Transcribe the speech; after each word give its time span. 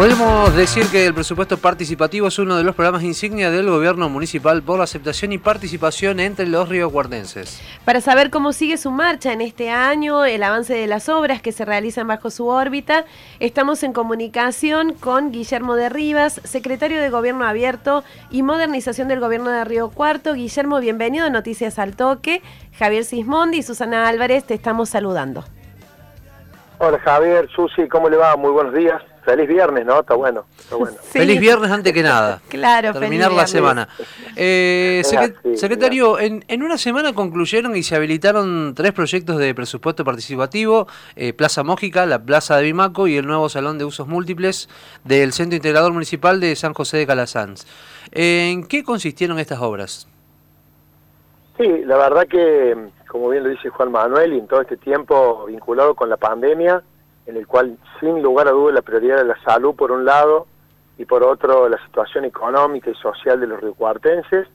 Podemos 0.00 0.56
decir 0.56 0.86
que 0.90 1.04
el 1.04 1.12
presupuesto 1.12 1.58
participativo 1.58 2.28
es 2.28 2.38
uno 2.38 2.56
de 2.56 2.64
los 2.64 2.74
programas 2.74 3.02
insignia 3.02 3.50
del 3.50 3.68
gobierno 3.68 4.08
municipal 4.08 4.62
por 4.62 4.78
la 4.78 4.84
aceptación 4.84 5.30
y 5.32 5.36
participación 5.36 6.20
entre 6.20 6.46
los 6.46 6.70
riocuartenses. 6.70 7.60
Para 7.84 8.00
saber 8.00 8.30
cómo 8.30 8.54
sigue 8.54 8.78
su 8.78 8.90
marcha 8.90 9.34
en 9.34 9.42
este 9.42 9.68
año, 9.68 10.24
el 10.24 10.42
avance 10.42 10.72
de 10.72 10.86
las 10.86 11.10
obras 11.10 11.42
que 11.42 11.52
se 11.52 11.66
realizan 11.66 12.08
bajo 12.08 12.30
su 12.30 12.46
órbita, 12.46 13.04
estamos 13.40 13.82
en 13.82 13.92
comunicación 13.92 14.94
con 14.94 15.32
Guillermo 15.32 15.74
de 15.74 15.90
Rivas, 15.90 16.40
secretario 16.44 16.98
de 16.98 17.10
Gobierno 17.10 17.44
Abierto 17.44 18.02
y 18.30 18.42
Modernización 18.42 19.06
del 19.06 19.20
Gobierno 19.20 19.50
de 19.50 19.66
Río 19.66 19.90
Cuarto. 19.90 20.32
Guillermo, 20.32 20.80
bienvenido 20.80 21.26
a 21.26 21.30
Noticias 21.30 21.78
al 21.78 21.94
Toque. 21.94 22.40
Javier 22.78 23.04
Sismondi 23.04 23.58
y 23.58 23.62
Susana 23.62 24.08
Álvarez 24.08 24.44
te 24.44 24.54
estamos 24.54 24.88
saludando. 24.88 25.44
Hola 26.78 26.98
Javier, 27.00 27.50
Susi, 27.54 27.86
¿cómo 27.86 28.08
le 28.08 28.16
va? 28.16 28.34
Muy 28.36 28.50
buenos 28.50 28.72
días. 28.72 29.02
Feliz 29.30 29.48
viernes, 29.48 29.86
¿no? 29.86 30.00
Está 30.00 30.14
bueno. 30.16 30.44
Está 30.58 30.74
bueno. 30.74 30.96
Feliz 31.02 31.38
viernes 31.38 31.70
antes 31.70 31.92
que 31.92 32.02
nada. 32.02 32.40
claro, 32.48 32.92
Terminar 32.92 33.30
la 33.30 33.46
semana. 33.46 33.88
Eh, 34.34 35.02
secretario, 35.54 36.18
en, 36.18 36.44
en, 36.48 36.64
una 36.64 36.76
semana 36.76 37.12
concluyeron 37.12 37.76
y 37.76 37.84
se 37.84 37.94
habilitaron 37.94 38.74
tres 38.74 38.92
proyectos 38.92 39.38
de 39.38 39.54
presupuesto 39.54 40.04
participativo, 40.04 40.88
eh, 41.14 41.32
Plaza 41.32 41.62
Mójica, 41.62 42.06
la 42.06 42.18
Plaza 42.20 42.56
de 42.56 42.64
Bimaco 42.64 43.06
y 43.06 43.18
el 43.18 43.26
nuevo 43.26 43.48
Salón 43.48 43.78
de 43.78 43.84
Usos 43.84 44.08
Múltiples 44.08 44.68
del 45.04 45.32
Centro 45.32 45.54
Integrador 45.54 45.92
Municipal 45.92 46.40
de 46.40 46.56
San 46.56 46.74
José 46.74 46.96
de 46.96 47.06
Calasanz. 47.06 47.66
¿En 48.10 48.66
qué 48.66 48.82
consistieron 48.82 49.38
estas 49.38 49.60
obras? 49.60 50.08
Sí, 51.56 51.68
la 51.84 51.96
verdad 51.98 52.26
que, 52.26 52.76
como 53.06 53.28
bien 53.28 53.44
lo 53.44 53.50
dice 53.50 53.68
Juan 53.68 53.92
Manuel, 53.92 54.32
y 54.32 54.38
en 54.38 54.48
todo 54.48 54.62
este 54.62 54.76
tiempo 54.76 55.44
vinculado 55.46 55.94
con 55.94 56.08
la 56.08 56.16
pandemia, 56.16 56.82
en 57.30 57.36
el 57.36 57.46
cual 57.46 57.78
sin 58.00 58.22
lugar 58.22 58.48
a 58.48 58.52
dudas 58.52 58.74
la 58.74 58.82
prioridad 58.82 59.18
de 59.18 59.24
la 59.24 59.40
salud 59.42 59.74
por 59.74 59.92
un 59.92 60.04
lado 60.04 60.46
y 60.98 61.04
por 61.04 61.22
otro 61.22 61.68
la 61.68 61.78
situación 61.86 62.24
económica 62.24 62.90
y 62.90 62.94
social 62.94 63.40
de 63.40 63.46
los 63.46 63.60
riocuartenses, 63.60 64.48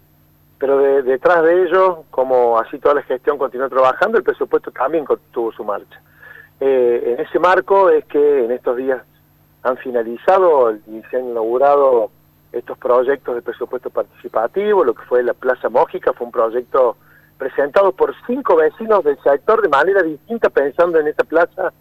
pero 0.59 0.77
detrás 0.77 1.43
de 1.43 1.63
ello, 1.63 2.03
como 2.11 2.59
así 2.59 2.77
toda 2.79 2.95
la 2.95 3.01
gestión 3.03 3.37
continuó 3.37 3.69
trabajando, 3.69 4.17
el 4.17 4.23
presupuesto 4.23 4.71
también 4.71 5.05
tuvo 5.31 5.51
su 5.51 5.63
marcha. 5.63 6.01
Eh, 6.59 7.15
en 7.17 7.25
ese 7.25 7.39
marco 7.39 7.89
es 7.89 8.05
que 8.05 8.45
en 8.45 8.51
estos 8.51 8.77
días 8.77 9.01
han 9.63 9.77
finalizado 9.77 10.71
y 10.75 11.01
se 11.09 11.17
han 11.17 11.29
inaugurado 11.29 12.11
estos 12.51 12.77
proyectos 12.77 13.35
de 13.35 13.41
presupuesto 13.41 13.89
participativo, 13.89 14.83
lo 14.83 14.93
que 14.93 15.03
fue 15.03 15.23
la 15.23 15.33
Plaza 15.33 15.69
Mójica, 15.69 16.13
fue 16.13 16.27
un 16.27 16.31
proyecto 16.31 16.95
presentado 17.37 17.91
por 17.91 18.13
cinco 18.27 18.55
vecinos 18.55 19.03
del 19.03 19.17
sector 19.21 19.61
de 19.61 19.67
manera 19.67 20.01
distinta, 20.03 20.49
pensando 20.49 20.99
en 20.99 21.07
esta 21.07 21.23
plaza, 21.23 21.73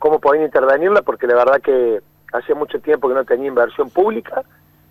cómo 0.00 0.18
podían 0.18 0.46
intervenirla, 0.46 1.02
porque 1.02 1.28
la 1.28 1.36
verdad 1.36 1.60
que 1.60 2.00
hacía 2.32 2.56
mucho 2.56 2.80
tiempo 2.80 3.08
que 3.08 3.14
no 3.14 3.24
tenía 3.24 3.46
inversión 3.46 3.88
pública, 3.90 4.42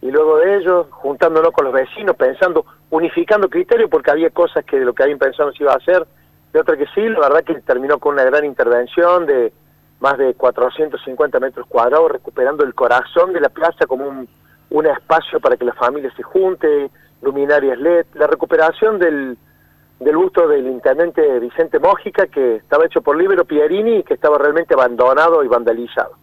y 0.01 0.09
luego 0.09 0.37
de 0.37 0.55
ello, 0.55 0.87
juntándonos 0.89 1.51
con 1.51 1.65
los 1.65 1.73
vecinos, 1.73 2.15
pensando, 2.15 2.65
unificando 2.89 3.49
criterios, 3.49 3.89
porque 3.89 4.11
había 4.11 4.29
cosas 4.29 4.63
que 4.63 4.79
de 4.79 4.85
lo 4.85 4.93
que 4.93 5.03
habían 5.03 5.19
pensado 5.19 5.51
se 5.51 5.63
iba 5.63 5.73
a 5.73 5.77
hacer, 5.77 6.07
de 6.53 6.61
otra 6.61 6.77
que 6.77 6.85
sí, 6.95 7.01
la 7.01 7.19
verdad 7.19 7.43
que 7.43 7.55
terminó 7.55 7.99
con 7.99 8.13
una 8.13 8.23
gran 8.23 8.45
intervención 8.45 9.25
de 9.25 9.51
más 9.99 10.17
de 10.17 10.33
450 10.35 11.39
metros 11.41 11.67
cuadrados, 11.67 12.09
recuperando 12.09 12.63
el 12.63 12.73
corazón 12.73 13.33
de 13.33 13.41
la 13.41 13.49
plaza 13.49 13.85
como 13.85 14.07
un 14.07 14.29
un 14.69 14.85
espacio 14.85 15.39
para 15.39 15.57
que 15.57 15.65
la 15.65 15.73
familia 15.73 16.11
se 16.15 16.23
junte, 16.23 16.89
luminarias 17.21 17.77
LED, 17.79 18.05
la 18.13 18.27
recuperación 18.27 18.99
del, 18.99 19.37
del 19.99 20.15
busto 20.15 20.47
del 20.47 20.67
intendente 20.67 21.39
Vicente 21.39 21.79
Mójica, 21.79 22.27
que 22.27 22.55
estaba 22.57 22.85
hecho 22.85 23.01
por 23.01 23.17
Libero 23.17 23.45
Pierini 23.45 23.97
y 23.97 24.03
que 24.03 24.13
estaba 24.13 24.37
realmente 24.37 24.73
abandonado 24.73 25.43
y 25.43 25.47
vandalizado. 25.47 26.13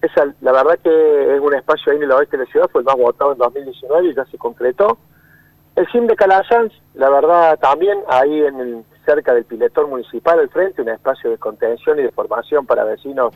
Esa, 0.00 0.32
la 0.40 0.52
verdad 0.52 0.78
que 0.82 1.34
es 1.34 1.40
un 1.40 1.54
espacio 1.54 1.92
ahí 1.92 1.98
en 1.98 2.04
el 2.04 2.12
oeste 2.12 2.36
de 2.36 2.44
la 2.44 2.50
ciudad, 2.50 2.70
fue 2.70 2.80
el 2.80 2.86
más 2.86 2.96
votado 2.96 3.32
en 3.32 3.38
2019 3.38 4.08
y 4.08 4.14
ya 4.14 4.24
se 4.26 4.38
concretó. 4.38 4.98
El 5.76 5.86
CIM 5.88 6.06
de 6.06 6.16
Calasanz, 6.16 6.72
la 6.94 7.10
verdad 7.10 7.58
también 7.58 7.98
ahí 8.08 8.42
en 8.42 8.84
cerca 9.04 9.34
del 9.34 9.44
piletón 9.44 9.90
municipal 9.90 10.38
al 10.38 10.48
frente, 10.48 10.82
un 10.82 10.88
espacio 10.88 11.30
de 11.30 11.38
contención 11.38 11.98
y 11.98 12.02
de 12.02 12.12
formación 12.12 12.66
para 12.66 12.84
vecinos 12.84 13.34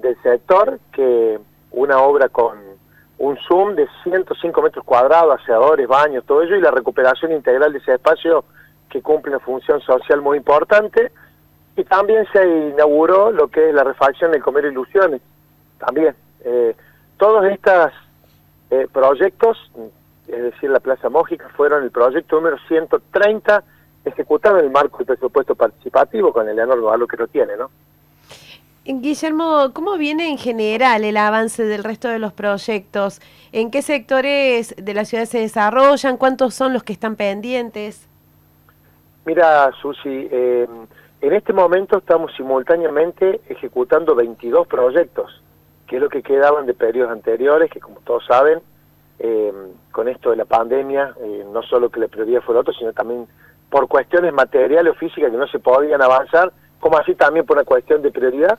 del 0.00 0.20
sector, 0.22 0.78
que 0.92 1.38
una 1.72 1.98
obra 1.98 2.28
con 2.28 2.58
un 3.18 3.36
Zoom 3.48 3.74
de 3.74 3.88
105 4.02 4.62
metros 4.62 4.84
cuadrados, 4.84 5.40
aseadores, 5.40 5.88
baños, 5.88 6.24
todo 6.24 6.42
ello, 6.42 6.56
y 6.56 6.60
la 6.60 6.70
recuperación 6.70 7.32
integral 7.32 7.72
de 7.72 7.78
ese 7.78 7.94
espacio 7.94 8.44
que 8.88 9.02
cumple 9.02 9.30
una 9.30 9.40
función 9.40 9.80
social 9.80 10.20
muy 10.22 10.38
importante. 10.38 11.10
Y 11.76 11.84
también 11.84 12.26
se 12.32 12.46
inauguró 12.46 13.32
lo 13.32 13.48
que 13.48 13.68
es 13.68 13.74
la 13.74 13.82
refacción 13.84 14.30
del 14.30 14.42
Comer 14.42 14.66
Ilusiones, 14.66 15.20
también. 15.78 16.14
Eh, 16.44 16.76
todos 17.16 17.44
estos 17.46 17.92
eh, 18.70 18.86
proyectos, 18.92 19.58
es 20.28 20.42
decir, 20.42 20.70
la 20.70 20.80
Plaza 20.80 21.08
Mójica, 21.08 21.48
fueron 21.50 21.82
el 21.82 21.90
proyecto 21.90 22.36
número 22.36 22.58
130 22.68 23.64
ejecutado 24.04 24.58
en 24.58 24.66
el 24.66 24.70
marco 24.70 24.98
del 24.98 25.06
presupuesto 25.06 25.54
participativo, 25.54 26.32
con 26.32 26.48
el 26.48 26.58
enorme 26.58 26.84
valor 26.84 27.08
que 27.08 27.16
lo 27.16 27.26
tiene, 27.26 27.56
¿no? 27.56 27.70
Guillermo, 28.86 29.70
¿cómo 29.72 29.96
viene 29.96 30.28
en 30.28 30.36
general 30.36 31.04
el 31.04 31.16
avance 31.16 31.64
del 31.64 31.82
resto 31.82 32.08
de 32.08 32.18
los 32.18 32.34
proyectos? 32.34 33.20
¿En 33.50 33.70
qué 33.70 33.80
sectores 33.80 34.74
de 34.76 34.92
la 34.92 35.06
ciudad 35.06 35.24
se 35.24 35.38
desarrollan? 35.38 36.18
¿Cuántos 36.18 36.54
son 36.54 36.74
los 36.74 36.82
que 36.82 36.92
están 36.92 37.16
pendientes? 37.16 38.06
Mira, 39.26 39.70
Susi, 39.80 40.28
eh, 40.30 40.68
en 41.22 41.32
este 41.32 41.54
momento 41.54 41.96
estamos 41.96 42.30
simultáneamente 42.36 43.40
ejecutando 43.48 44.14
22 44.14 44.66
proyectos, 44.66 45.42
que 45.86 45.96
es 45.96 46.02
lo 46.02 46.10
que 46.10 46.22
quedaban 46.22 46.66
de 46.66 46.74
periodos 46.74 47.12
anteriores, 47.12 47.70
que 47.70 47.80
como 47.80 48.00
todos 48.00 48.26
saben, 48.26 48.60
eh, 49.18 49.50
con 49.92 50.08
esto 50.08 50.30
de 50.30 50.36
la 50.36 50.44
pandemia, 50.44 51.14
eh, 51.22 51.46
no 51.50 51.62
solo 51.62 51.88
que 51.88 52.00
la 52.00 52.08
prioridad 52.08 52.42
fue 52.42 52.54
el 52.54 52.60
otro, 52.60 52.74
sino 52.74 52.92
también 52.92 53.26
por 53.70 53.88
cuestiones 53.88 54.34
materiales 54.34 54.92
o 54.92 54.96
físicas 54.96 55.30
que 55.30 55.38
no 55.38 55.46
se 55.46 55.58
podían 55.58 56.02
avanzar, 56.02 56.52
como 56.78 56.98
así 56.98 57.14
también 57.14 57.46
por 57.46 57.56
una 57.56 57.64
cuestión 57.64 58.02
de 58.02 58.10
prioridad, 58.10 58.58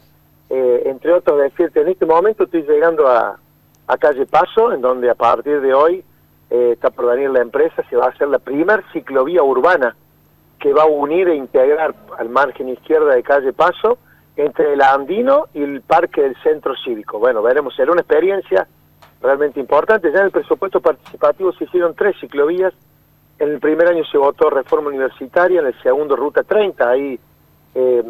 eh, 0.50 0.82
entre 0.86 1.14
otros 1.14 1.40
decirte, 1.40 1.82
en 1.82 1.90
este 1.90 2.08
momento 2.08 2.46
estoy 2.46 2.64
llegando 2.64 3.08
a, 3.08 3.38
a 3.86 3.98
calle 3.98 4.26
Paso, 4.26 4.74
en 4.74 4.82
donde 4.82 5.12
a 5.12 5.16
partir 5.16 5.62
de 5.62 5.76
hoy 5.76 6.04
está 6.50 6.90
por 6.90 7.08
venir 7.08 7.30
la 7.30 7.42
empresa, 7.42 7.84
se 7.90 7.96
va 7.96 8.06
a 8.06 8.10
hacer 8.10 8.30
la 8.30 8.40
primer 8.40 8.84
ciclovía 8.94 9.44
urbana 9.44 9.96
que 10.66 10.74
va 10.74 10.82
a 10.82 10.88
unir 10.88 11.28
e 11.28 11.36
integrar 11.36 11.94
al 12.18 12.28
margen 12.30 12.70
izquierda 12.70 13.14
de 13.14 13.22
calle 13.22 13.54
Paso 13.54 14.00
entre 14.36 14.74
el 14.74 14.82
Andino 14.82 15.46
y 15.54 15.62
el 15.62 15.82
parque 15.82 16.24
del 16.24 16.36
centro 16.42 16.74
cívico. 16.84 17.20
Bueno, 17.20 17.44
veremos, 17.44 17.76
será 17.76 17.92
una 17.92 18.02
experiencia 18.02 18.68
realmente 19.22 19.60
importante. 19.60 20.12
Ya 20.12 20.22
en 20.22 20.26
el 20.26 20.32
presupuesto 20.32 20.82
participativo 20.82 21.54
se 21.54 21.66
hicieron 21.66 21.94
tres 21.94 22.16
ciclovías. 22.20 22.74
En 23.38 23.50
el 23.52 23.60
primer 23.60 23.90
año 23.90 24.04
se 24.06 24.18
votó 24.18 24.50
reforma 24.50 24.90
universitaria, 24.90 25.60
en 25.60 25.68
el 25.68 25.80
segundo 25.84 26.16
ruta 26.16 26.42
30, 26.42 26.90
ahí 26.90 27.20
eh, 27.76 28.04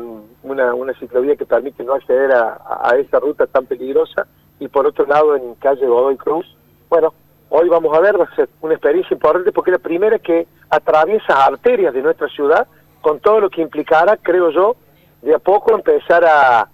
una, 0.43 0.73
una 0.73 0.93
ciclovía 0.93 1.35
que 1.35 1.45
permite 1.45 1.83
no 1.83 1.93
acceder 1.93 2.31
a, 2.31 2.61
a, 2.83 2.95
esa 2.95 3.19
ruta 3.19 3.47
tan 3.47 3.65
peligrosa 3.65 4.27
y 4.61 4.69
por 4.69 4.87
otro 4.87 5.05
lado 5.07 5.35
en 5.35 5.55
calle 5.55 5.85
Godoy 5.85 6.15
Cruz. 6.15 6.55
Bueno, 6.87 7.13
hoy 7.55 7.69
vamos 7.69 7.95
a 7.97 8.01
ver, 8.01 8.19
va 8.19 8.25
a 8.25 8.35
ser 8.35 8.49
una 8.61 8.73
experiencia 8.73 9.13
importante 9.13 9.51
porque 9.51 9.71
es 9.71 9.77
la 9.77 9.83
primera 9.83 10.19
que 10.19 10.47
atraviesa 10.69 11.45
arterias 11.45 11.93
de 11.93 12.01
nuestra 12.01 12.27
ciudad 12.27 12.67
con 13.01 13.19
todo 13.19 13.39
lo 13.39 13.49
que 13.49 13.61
implicará, 13.61 14.17
creo 14.17 14.49
yo, 14.49 14.75
de 15.21 15.33
a 15.33 15.39
poco 15.39 15.73
empezar 15.73 16.25
a, 16.25 16.67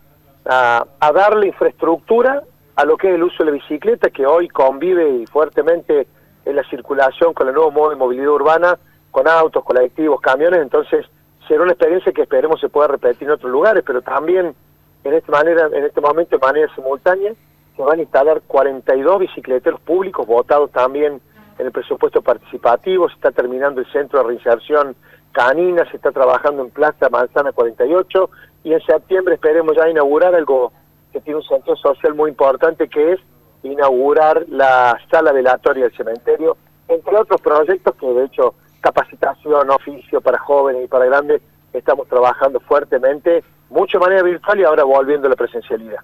a, 0.46 0.86
a 1.00 1.12
darle 1.12 1.48
infraestructura 1.48 2.44
a 2.76 2.86
lo 2.86 2.98
que 2.98 3.10
es 3.10 3.16
el 3.16 3.24
uso 3.24 3.44
de 3.44 3.52
la 3.52 3.58
bicicleta, 3.58 4.10
que 4.10 4.26
hoy 4.26 4.48
convive 4.48 5.26
fuertemente 5.28 6.08
en 6.46 6.56
la 6.56 6.64
circulación 6.64 7.34
con 7.34 7.48
el 7.48 7.54
nuevo 7.54 7.72
modo 7.72 7.90
de 7.92 7.96
movilidad 7.98 8.30
urbana, 8.30 8.80
con 9.12 9.28
autos, 9.28 9.64
colectivos, 9.64 10.20
camiones, 10.22 10.62
entonces 10.62 11.06
será 11.48 11.64
una 11.64 11.74
experiencia 11.74 12.12
que 12.12 12.24
esperemos 12.24 12.60
se 12.60 12.70
pueda 12.70 12.88
repetir 12.88 13.28
en 13.28 13.34
otros 13.36 13.52
lugares, 13.52 13.84
pero 13.86 14.02
también 14.02 14.56
en 15.04 15.14
esta 15.14 15.32
manera, 15.32 15.68
en 15.72 15.84
este 15.84 16.02
momento 16.02 16.38
de 16.38 16.46
manera 16.46 16.74
simultánea, 16.74 17.34
se 17.82 17.86
van 17.86 17.98
a 17.98 18.04
instalar 18.04 18.42
42 18.46 19.20
bicicleteros 19.22 19.82
públicos 19.82 20.28
votados 20.28 20.70
también 20.72 21.20
en 21.58 21.66
el 21.66 21.72
presupuesto 21.72 22.22
participativo, 22.22 23.10
se 23.10 23.16
está 23.16 23.32
terminando 23.32 23.82
el 23.82 23.92
centro 23.92 24.20
de 24.20 24.28
reinserción 24.28 24.96
canina, 25.32 25.90
se 25.90 25.98
está 25.98 26.12
trabajando 26.12 26.62
en 26.62 26.70
Plaza 26.70 27.10
Manzana 27.10 27.52
48 27.52 28.30
y 28.66 28.74
en 28.74 28.82
septiembre 28.82 29.34
esperemos 29.34 29.76
ya 29.76 29.90
inaugurar 29.90 30.36
algo 30.36 30.72
que 31.12 31.22
tiene 31.22 31.40
un 31.40 31.44
centro 31.44 31.76
social 31.76 32.14
muy 32.14 32.30
importante 32.30 32.88
que 32.88 33.14
es 33.14 33.20
inaugurar 33.64 34.46
la 34.48 35.00
sala 35.10 35.32
velatoria 35.32 35.86
del 35.86 35.98
cementerio, 35.98 36.58
entre 36.88 37.18
otros 37.18 37.42
proyectos 37.42 37.96
que 37.96 38.06
de 38.06 38.26
hecho 38.26 38.54
capacitación, 38.80 39.72
oficio 39.72 40.22
para 40.22 40.38
jóvenes 40.38 40.86
y 40.86 40.88
para 40.88 41.06
grandes, 41.06 41.42
estamos 41.74 42.08
trabajando 42.08 42.60
fuertemente, 42.60 43.44
mucho 43.70 43.98
de 43.98 44.06
manera 44.06 44.22
virtual 44.22 44.60
y 44.60 44.64
ahora 44.66 44.84
volviendo 44.84 45.26
a 45.26 45.32
la 45.32 45.36
presencialidad. 45.36 46.02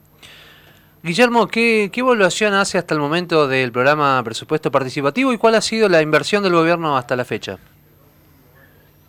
Guillermo, 1.03 1.47
¿qué, 1.47 1.89
¿qué 1.91 2.01
evaluación 2.01 2.53
hace 2.53 2.77
hasta 2.77 2.93
el 2.93 2.99
momento 2.99 3.47
del 3.47 3.71
programa 3.71 4.21
Presupuesto 4.23 4.71
Participativo 4.71 5.31
y 5.31 5.37
cuál 5.37 5.55
ha 5.55 5.61
sido 5.61 5.87
la 5.87 6.01
inversión 6.01 6.43
del 6.43 6.53
gobierno 6.53 6.97
hasta 6.97 7.15
la 7.15 7.23
fecha? 7.23 7.57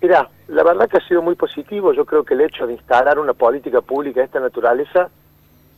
Mira, 0.00 0.29
la 0.49 0.62
verdad 0.62 0.88
que 0.88 0.99
ha 0.99 1.08
sido 1.08 1.23
muy 1.23 1.35
positivo. 1.35 1.93
Yo 1.93 2.05
creo 2.05 2.25
que 2.25 2.35
el 2.35 2.43
hecho 2.43 2.67
de 2.67 2.75
instalar 2.75 3.19
una 3.19 3.32
política 3.32 3.81
pública 3.81 4.20
de 4.20 4.26
esta 4.26 4.38
naturaleza, 4.38 5.08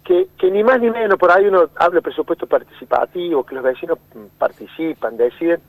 que, 0.04 0.28
que 0.36 0.50
ni 0.50 0.62
más 0.62 0.80
ni 0.80 0.90
menos, 0.90 1.18
por 1.18 1.30
ahí 1.30 1.46
uno 1.46 1.70
habla 1.76 1.96
de 1.96 2.02
presupuesto 2.02 2.46
participativo, 2.46 3.44
que 3.44 3.54
los 3.54 3.64
vecinos 3.64 3.98
participan, 4.36 5.16
deciden, 5.16 5.60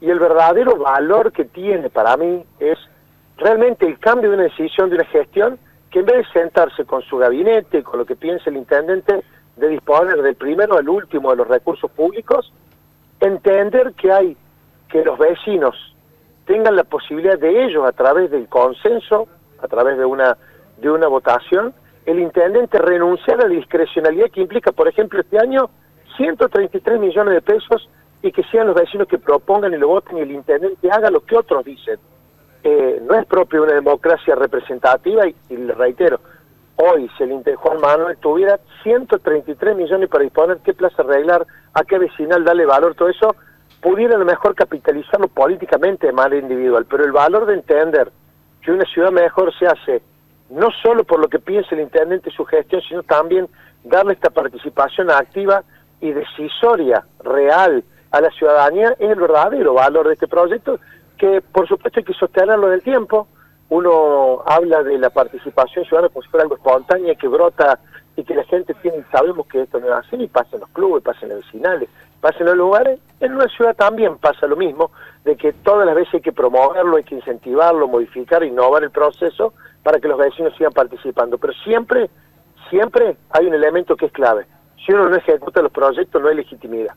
y 0.00 0.10
el 0.10 0.18
verdadero 0.18 0.76
valor 0.76 1.30
que 1.30 1.44
tiene 1.44 1.90
para 1.90 2.16
mí 2.16 2.44
es 2.58 2.78
realmente 3.36 3.86
el 3.86 3.98
cambio 4.00 4.30
de 4.30 4.36
una 4.36 4.44
decisión, 4.44 4.88
de 4.88 4.96
una 4.96 5.04
gestión, 5.04 5.58
que 5.90 6.00
en 6.00 6.06
vez 6.06 6.16
de 6.16 6.40
sentarse 6.40 6.84
con 6.84 7.02
su 7.02 7.18
gabinete, 7.18 7.82
con 7.84 7.98
lo 7.98 8.06
que 8.06 8.16
piensa 8.16 8.50
el 8.50 8.56
intendente, 8.56 9.22
de 9.56 9.68
disponer 9.68 10.22
del 10.22 10.34
primero 10.34 10.78
al 10.78 10.88
último 10.88 11.30
de 11.30 11.36
los 11.36 11.48
recursos 11.48 11.90
públicos, 11.90 12.52
entender 13.20 13.92
que 13.94 14.10
hay 14.10 14.36
que 14.88 15.04
los 15.04 15.18
vecinos 15.18 15.76
tengan 16.46 16.76
la 16.76 16.84
posibilidad 16.84 17.38
de 17.38 17.64
ellos, 17.64 17.84
a 17.86 17.92
través 17.92 18.30
del 18.30 18.48
consenso, 18.48 19.28
a 19.62 19.68
través 19.68 19.96
de 19.96 20.04
una, 20.04 20.36
de 20.78 20.90
una 20.90 21.06
votación, 21.06 21.72
el 22.04 22.18
intendente 22.18 22.78
renunciar 22.78 23.40
a 23.40 23.48
la 23.48 23.54
discrecionalidad 23.54 24.30
que 24.30 24.40
implica, 24.40 24.72
por 24.72 24.88
ejemplo, 24.88 25.20
este 25.20 25.38
año 25.38 25.70
133 26.16 26.98
millones 26.98 27.34
de 27.34 27.42
pesos 27.42 27.88
y 28.22 28.32
que 28.32 28.42
sean 28.44 28.66
los 28.66 28.76
vecinos 28.76 29.08
que 29.08 29.18
propongan 29.18 29.72
y 29.72 29.76
lo 29.76 29.88
voten 29.88 30.18
y 30.18 30.20
el 30.22 30.32
intendente 30.32 30.90
haga 30.90 31.10
lo 31.10 31.24
que 31.24 31.36
otros 31.36 31.64
dicen. 31.64 31.98
Eh, 32.64 33.00
no 33.02 33.16
es 33.16 33.26
propio 33.26 33.64
una 33.64 33.74
democracia 33.74 34.34
representativa 34.34 35.26
y, 35.26 35.56
le 35.56 35.74
reitero, 35.74 36.20
hoy 36.76 37.10
si 37.16 37.24
el 37.24 37.32
intendente 37.32 37.56
Juan 37.56 37.80
Manuel 37.80 38.16
tuviera 38.18 38.58
133 38.82 39.76
millones 39.76 40.08
para 40.08 40.24
disponer 40.24 40.58
qué 40.64 40.74
plaza 40.74 41.02
arreglar, 41.02 41.46
a 41.74 41.84
qué 41.84 41.98
vecinal 41.98 42.44
darle 42.44 42.66
valor, 42.66 42.94
todo 42.94 43.08
eso, 43.08 43.34
pudiera 43.80 44.16
a 44.16 44.18
lo 44.18 44.24
mejor 44.24 44.54
capitalizarlo 44.54 45.28
políticamente 45.28 46.06
de 46.06 46.12
manera 46.12 46.40
individual, 46.40 46.86
pero 46.88 47.04
el 47.04 47.12
valor 47.12 47.46
de 47.46 47.54
entender 47.54 48.10
que 48.60 48.72
una 48.72 48.84
ciudad 48.84 49.10
mejor 49.10 49.52
se 49.58 49.66
hace 49.66 50.02
no 50.52 50.68
solo 50.82 51.04
por 51.04 51.18
lo 51.18 51.28
que 51.28 51.38
piensa 51.38 51.74
el 51.74 51.80
intendente 51.80 52.28
y 52.28 52.32
su 52.32 52.44
gestión, 52.44 52.82
sino 52.82 53.02
también 53.02 53.48
darle 53.84 54.12
esta 54.12 54.30
participación 54.30 55.10
activa 55.10 55.62
y 56.00 56.12
decisoria, 56.12 57.04
real, 57.24 57.82
a 58.10 58.20
la 58.20 58.30
ciudadanía, 58.30 58.94
es 58.98 59.10
el 59.10 59.20
verdadero 59.20 59.74
valor 59.74 60.08
de 60.08 60.14
este 60.14 60.28
proyecto, 60.28 60.78
que 61.16 61.40
por 61.40 61.66
supuesto 61.66 62.00
hay 62.00 62.04
que 62.04 62.12
sostenerlo 62.12 62.66
en 62.68 62.74
el 62.74 62.82
tiempo. 62.82 63.26
Uno 63.74 64.42
habla 64.44 64.82
de 64.82 64.98
la 64.98 65.08
participación 65.08 65.86
ciudadana 65.86 66.12
como 66.12 66.22
si 66.22 66.28
fuera 66.28 66.42
algo 66.42 66.56
espontáneo 66.56 67.16
que 67.16 67.26
brota 67.26 67.78
y 68.16 68.22
que 68.22 68.34
la 68.34 68.44
gente 68.44 68.74
tiene, 68.82 69.02
sabemos 69.10 69.46
que 69.46 69.62
esto 69.62 69.80
no 69.80 69.86
es 69.86 69.92
así, 69.94 70.16
y 70.16 70.26
pasa 70.26 70.50
en 70.52 70.60
los 70.60 70.68
clubes, 70.68 71.02
pasa 71.02 71.20
en 71.22 71.30
los 71.30 71.38
vecinales, 71.38 71.88
pasa 72.20 72.36
en 72.40 72.46
los 72.48 72.56
lugares, 72.56 73.00
en 73.20 73.32
una 73.32 73.48
ciudad 73.48 73.74
también 73.74 74.18
pasa 74.18 74.46
lo 74.46 74.56
mismo, 74.56 74.90
de 75.24 75.36
que 75.36 75.54
todas 75.54 75.86
las 75.86 75.94
veces 75.94 76.12
hay 76.12 76.20
que 76.20 76.32
promoverlo, 76.32 76.98
hay 76.98 77.04
que 77.04 77.14
incentivarlo, 77.14 77.88
modificar, 77.88 78.44
innovar 78.44 78.82
el 78.82 78.90
proceso 78.90 79.54
para 79.82 79.98
que 79.98 80.08
los 80.08 80.18
vecinos 80.18 80.52
sigan 80.58 80.72
participando. 80.72 81.38
Pero 81.38 81.54
siempre, 81.64 82.10
siempre 82.68 83.16
hay 83.30 83.46
un 83.46 83.54
elemento 83.54 83.96
que 83.96 84.04
es 84.04 84.12
clave. 84.12 84.44
Si 84.84 84.92
uno 84.92 85.08
no 85.08 85.16
ejecuta 85.16 85.62
los 85.62 85.72
proyectos, 85.72 86.20
no 86.20 86.28
hay 86.28 86.34
legitimidad. 86.36 86.94